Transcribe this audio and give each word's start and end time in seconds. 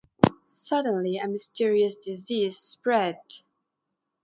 Suddenly, 0.49 1.17
a 1.17 1.27
mysterious 1.27 1.93
disease 1.93 2.57
spread. 2.57 3.19